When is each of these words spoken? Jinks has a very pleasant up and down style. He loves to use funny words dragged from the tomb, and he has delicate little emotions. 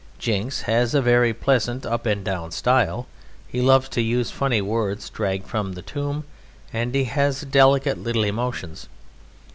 Jinks 0.17 0.61
has 0.61 0.95
a 0.95 1.01
very 1.03 1.31
pleasant 1.31 1.85
up 1.85 2.07
and 2.07 2.25
down 2.25 2.49
style. 2.49 3.05
He 3.47 3.61
loves 3.61 3.87
to 3.89 4.01
use 4.01 4.31
funny 4.31 4.59
words 4.59 5.11
dragged 5.11 5.45
from 5.45 5.73
the 5.73 5.83
tomb, 5.83 6.23
and 6.73 6.95
he 6.95 7.03
has 7.03 7.41
delicate 7.41 7.99
little 7.99 8.23
emotions. 8.23 8.87